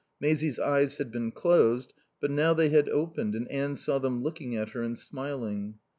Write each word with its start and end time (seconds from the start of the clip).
Maisie's 0.19 0.57
eyes 0.57 0.97
had 0.97 1.11
been 1.11 1.31
closed, 1.31 1.93
but 2.19 2.31
now 2.31 2.55
they 2.55 2.69
had 2.69 2.89
opened, 2.89 3.35
and 3.35 3.47
Anne 3.51 3.75
saw 3.75 3.99
them 3.99 4.23
looking 4.23 4.55
at 4.55 4.69
her 4.71 4.81
and 4.81 4.97
smiling. 4.97 5.75